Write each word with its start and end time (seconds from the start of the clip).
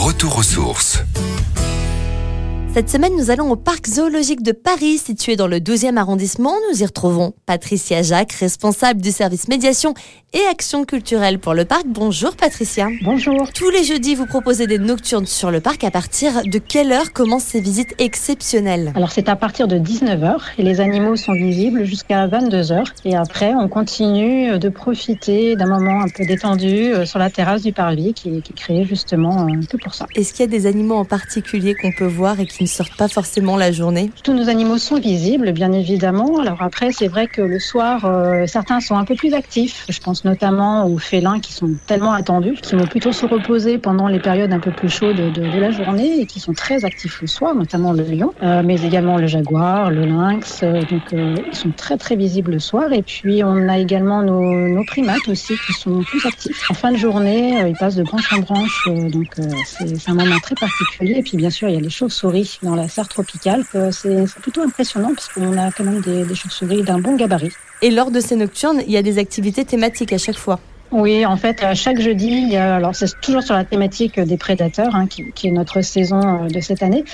Retour 0.00 0.38
aux 0.38 0.42
sources. 0.42 1.04
Cette 2.72 2.88
semaine, 2.88 3.16
nous 3.16 3.32
allons 3.32 3.50
au 3.50 3.56
parc 3.56 3.88
zoologique 3.88 4.44
de 4.44 4.52
Paris, 4.52 4.98
situé 4.98 5.34
dans 5.34 5.48
le 5.48 5.58
12e 5.58 5.96
arrondissement. 5.96 6.54
Nous 6.70 6.80
y 6.80 6.86
retrouvons 6.86 7.34
Patricia 7.44 8.00
Jacques, 8.02 8.30
responsable 8.30 9.02
du 9.02 9.10
service 9.10 9.48
médiation 9.48 9.92
et 10.32 10.40
action 10.48 10.84
culturelle 10.84 11.40
pour 11.40 11.54
le 11.54 11.64
parc. 11.64 11.82
Bonjour 11.88 12.36
Patricia. 12.36 12.86
Bonjour. 13.02 13.52
Tous 13.52 13.70
les 13.70 13.82
jeudis, 13.82 14.14
vous 14.14 14.26
proposez 14.26 14.68
des 14.68 14.78
nocturnes 14.78 15.26
sur 15.26 15.50
le 15.50 15.60
parc. 15.60 15.82
À 15.82 15.90
partir 15.90 16.44
de 16.46 16.58
quelle 16.58 16.92
heure 16.92 17.12
commencent 17.12 17.42
ces 17.42 17.60
visites 17.60 17.92
exceptionnelles? 17.98 18.92
Alors 18.94 19.10
c'est 19.10 19.28
à 19.28 19.34
partir 19.34 19.66
de 19.66 19.76
19h 19.76 20.36
et 20.58 20.62
les 20.62 20.80
animaux 20.80 21.16
sont 21.16 21.32
visibles 21.32 21.84
jusqu'à 21.84 22.28
22h. 22.28 22.84
Et 23.04 23.16
après, 23.16 23.52
on 23.52 23.66
continue 23.68 24.60
de 24.60 24.68
profiter 24.68 25.56
d'un 25.56 25.66
moment 25.66 26.02
un 26.02 26.08
peu 26.08 26.24
détendu 26.24 26.92
euh, 26.92 27.04
sur 27.04 27.18
la 27.18 27.30
terrasse 27.30 27.62
du 27.62 27.72
parvis 27.72 28.14
qui, 28.14 28.28
est 28.36 28.54
créé 28.54 28.84
justement 28.84 29.48
euh, 29.48 29.60
que 29.68 29.76
pour 29.76 29.94
ça. 29.94 30.06
Est-ce 30.14 30.32
qu'il 30.32 30.44
y 30.44 30.48
a 30.48 30.50
des 30.50 30.66
animaux 30.66 30.94
en 30.94 31.04
particulier 31.04 31.74
qu'on 31.74 31.90
peut 31.90 32.06
voir 32.06 32.38
et 32.38 32.46
qui 32.46 32.59
ne 32.64 32.68
sortent 32.68 32.96
pas 32.96 33.08
forcément 33.08 33.56
la 33.56 33.72
journée 33.72 34.10
Tous 34.22 34.32
nos 34.32 34.48
animaux 34.48 34.78
sont 34.78 34.98
visibles, 34.98 35.52
bien 35.52 35.72
évidemment. 35.72 36.40
Alors 36.40 36.62
après, 36.62 36.92
c'est 36.92 37.08
vrai 37.08 37.26
que 37.26 37.42
le 37.42 37.58
soir, 37.58 38.04
euh, 38.04 38.46
certains 38.46 38.80
sont 38.80 38.96
un 38.96 39.04
peu 39.04 39.14
plus 39.14 39.34
actifs. 39.34 39.84
Je 39.88 39.98
pense 40.00 40.24
notamment 40.24 40.86
aux 40.86 40.98
félins 40.98 41.40
qui 41.40 41.52
sont 41.52 41.70
tellement 41.86 42.12
attendus, 42.12 42.56
qui 42.62 42.74
vont 42.74 42.86
plutôt 42.86 43.12
se 43.12 43.26
reposer 43.26 43.78
pendant 43.78 44.08
les 44.08 44.18
périodes 44.18 44.52
un 44.52 44.60
peu 44.60 44.70
plus 44.70 44.88
chaudes 44.88 45.32
de, 45.32 45.60
la 45.60 45.70
journée 45.70 46.20
et 46.20 46.26
qui 46.26 46.40
sont 46.40 46.52
très 46.52 46.84
actifs 46.84 47.20
le 47.20 47.26
soir, 47.26 47.54
notamment 47.54 47.92
le 47.92 48.04
lion, 48.04 48.32
euh, 48.42 48.62
mais 48.64 48.80
également 48.82 49.16
le 49.16 49.26
jaguar, 49.26 49.90
le 49.90 50.06
lynx. 50.06 50.60
Euh, 50.62 50.80
donc 50.82 51.02
ils 51.12 51.56
sont 51.56 51.72
très 51.76 51.96
très 51.96 52.16
visibles 52.16 52.52
le 52.52 52.58
soir. 52.58 52.92
Et 52.92 53.02
puis 53.02 53.42
on 53.44 53.68
a 53.68 53.78
également 53.78 54.22
nos, 54.22 54.42
nos 54.42 54.84
primates 54.84 55.28
aussi 55.28 55.54
qui 55.66 55.72
sont 55.72 56.02
plus 56.02 56.24
actifs. 56.26 56.70
En 56.70 56.74
fin 56.74 56.92
de 56.92 56.96
journée, 56.96 57.68
ils 57.68 57.76
passent 57.76 57.96
de 57.96 58.02
branche 58.02 58.32
en 58.32 58.40
branche, 58.40 58.88
donc 59.12 59.36
c'est 59.64 60.10
un 60.10 60.14
moment 60.14 60.38
très 60.42 60.54
particulier. 60.54 61.18
Et 61.18 61.22
puis 61.22 61.36
bien 61.36 61.50
sûr, 61.50 61.68
il 61.68 61.74
y 61.74 61.78
a 61.78 61.80
les 61.80 61.90
chauves-souris 61.90 62.49
dans 62.62 62.74
la 62.74 62.88
serre 62.88 63.08
tropicale. 63.08 63.64
C'est 63.92 64.26
plutôt 64.40 64.62
impressionnant 64.62 65.12
parce 65.14 65.28
qu'on 65.28 65.56
a 65.56 65.70
quand 65.70 65.84
même 65.84 66.00
des 66.00 66.34
chauves-souris 66.34 66.82
d'un 66.82 66.98
bon 66.98 67.16
gabarit. 67.16 67.52
Et 67.82 67.90
lors 67.90 68.10
de 68.10 68.20
ces 68.20 68.36
nocturnes, 68.36 68.82
il 68.86 68.92
y 68.92 68.96
a 68.96 69.02
des 69.02 69.18
activités 69.18 69.64
thématiques 69.64 70.12
à 70.12 70.18
chaque 70.18 70.38
fois 70.38 70.60
oui, 70.92 71.24
en 71.24 71.36
fait, 71.36 71.64
chaque 71.74 72.00
jeudi, 72.00 72.56
alors 72.56 72.94
c'est 72.94 73.20
toujours 73.20 73.42
sur 73.42 73.54
la 73.54 73.64
thématique 73.64 74.18
des 74.18 74.36
prédateurs, 74.36 74.94
hein, 74.94 75.06
qui, 75.06 75.30
qui, 75.32 75.46
est 75.46 75.52
notre 75.52 75.82
saison 75.82 76.20
euh, 76.20 76.48
de 76.48 76.60
cette 76.60 76.82
année. 76.82 77.04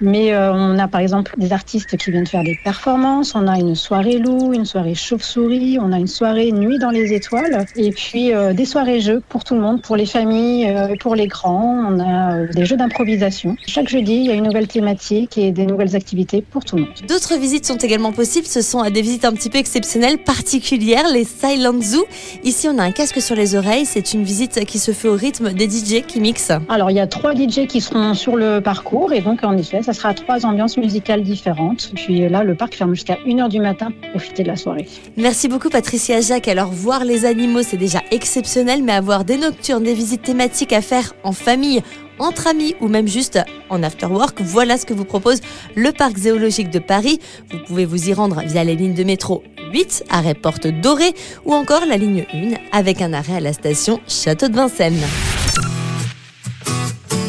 Mais 0.00 0.34
euh, 0.34 0.52
on 0.52 0.78
a 0.78 0.86
par 0.86 1.00
exemple 1.00 1.34
des 1.38 1.52
artistes 1.52 1.96
qui 1.96 2.10
viennent 2.10 2.26
faire 2.26 2.44
des 2.44 2.58
performances. 2.62 3.34
On 3.34 3.48
a 3.48 3.58
une 3.58 3.74
soirée 3.74 4.18
loup, 4.18 4.52
une 4.52 4.66
soirée 4.66 4.94
chauve-souris, 4.94 5.78
on 5.80 5.92
a 5.92 5.98
une 5.98 6.06
soirée 6.08 6.52
nuit 6.52 6.78
dans 6.78 6.90
les 6.90 7.14
étoiles, 7.14 7.66
et 7.76 7.90
puis 7.90 8.34
euh, 8.34 8.52
des 8.52 8.66
soirées 8.66 9.00
jeux 9.00 9.22
pour 9.28 9.44
tout 9.44 9.54
le 9.54 9.60
monde, 9.60 9.80
pour 9.80 9.96
les 9.96 10.06
familles, 10.06 10.64
et 10.64 10.96
pour 10.98 11.14
les 11.14 11.26
grands. 11.26 11.86
On 11.88 12.00
a 12.00 12.46
des 12.46 12.66
jeux 12.66 12.76
d'improvisation. 12.76 13.56
Chaque 13.66 13.88
jeudi, 13.88 14.14
il 14.14 14.26
y 14.26 14.30
a 14.30 14.34
une 14.34 14.44
nouvelle 14.44 14.68
thématique 14.68 15.38
et 15.38 15.52
des 15.52 15.64
nouvelles 15.64 15.96
activités 15.96 16.42
pour 16.42 16.64
tout 16.64 16.76
le 16.76 16.82
monde. 16.82 16.92
D'autres 17.08 17.38
visites 17.38 17.64
sont 17.64 17.76
également 17.76 18.12
possibles. 18.12 18.46
Ce 18.46 18.60
sont 18.60 18.82
des 18.90 19.02
visites 19.02 19.24
un 19.24 19.32
petit 19.32 19.48
peu 19.48 19.58
exceptionnelles, 19.58 20.18
particulières, 20.18 21.08
les 21.12 21.24
Silent 21.24 21.80
Zoo. 21.80 22.04
Ici, 22.44 22.68
on 22.68 22.78
a 22.78 22.82
un 22.82 22.90
casque 22.90 23.21
sur 23.22 23.34
les 23.34 23.54
oreilles. 23.54 23.86
C'est 23.86 24.12
une 24.12 24.24
visite 24.24 24.64
qui 24.66 24.78
se 24.78 24.90
fait 24.90 25.08
au 25.08 25.14
rythme 25.14 25.52
des 25.52 25.70
DJ 25.70 26.04
qui 26.06 26.20
mixent. 26.20 26.52
Alors, 26.68 26.90
il 26.90 26.96
y 26.96 27.00
a 27.00 27.06
trois 27.06 27.34
DJ 27.34 27.66
qui 27.66 27.80
seront 27.80 28.12
sur 28.14 28.36
le 28.36 28.60
parcours 28.60 29.12
et 29.12 29.20
donc, 29.20 29.42
en 29.44 29.56
effet, 29.56 29.82
ça 29.82 29.92
sera 29.92 30.12
trois 30.12 30.44
ambiances 30.44 30.76
musicales 30.76 31.22
différentes. 31.22 31.92
Puis 31.94 32.28
là, 32.28 32.44
le 32.44 32.54
parc 32.54 32.74
ferme 32.74 32.94
jusqu'à 32.94 33.18
1h 33.26 33.48
du 33.48 33.60
matin 33.60 33.90
pour 33.90 34.10
profiter 34.10 34.42
de 34.42 34.48
la 34.48 34.56
soirée. 34.56 34.86
Merci 35.16 35.48
beaucoup, 35.48 35.70
Patricia 35.70 36.20
Jacques. 36.20 36.48
Alors, 36.48 36.70
voir 36.70 37.04
les 37.04 37.24
animaux, 37.24 37.62
c'est 37.62 37.76
déjà 37.76 38.02
exceptionnel, 38.10 38.82
mais 38.82 38.92
avoir 38.92 39.24
des 39.24 39.38
nocturnes, 39.38 39.84
des 39.84 39.94
visites 39.94 40.22
thématiques 40.22 40.72
à 40.72 40.82
faire 40.82 41.14
en 41.22 41.32
famille, 41.32 41.82
entre 42.18 42.46
amis 42.46 42.74
ou 42.80 42.88
même 42.88 43.08
juste 43.08 43.38
en 43.70 43.82
after 43.82 44.06
work, 44.06 44.40
voilà 44.40 44.78
ce 44.78 44.86
que 44.86 44.94
vous 44.94 45.04
propose 45.04 45.40
le 45.74 45.92
parc 45.92 46.16
zoologique 46.18 46.70
de 46.70 46.78
Paris. 46.78 47.20
Vous 47.50 47.58
pouvez 47.66 47.84
vous 47.84 48.08
y 48.08 48.14
rendre 48.14 48.42
via 48.44 48.64
les 48.64 48.76
lignes 48.76 48.94
de 48.94 49.04
métro 49.04 49.42
8, 49.72 50.04
arrêt 50.10 50.34
Porte 50.34 50.66
Dorée, 50.66 51.14
ou 51.44 51.54
encore 51.54 51.86
la 51.86 51.96
ligne 51.96 52.26
1 52.32 52.54
avec 52.76 53.00
un 53.00 53.12
arrêt 53.12 53.36
à 53.36 53.40
la 53.40 53.52
station 53.52 54.00
Château 54.06 54.48
de 54.48 54.56
Vincennes. 54.56 55.02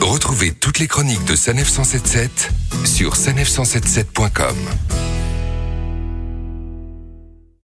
Retrouvez 0.02 0.52
toutes 0.52 0.80
les 0.80 0.88
chroniques 0.88 1.26
de 1.26 1.36
Sanef 1.36 1.70
177 1.70 2.52
sur 2.86 3.16
sanef177.com. 3.16 5.13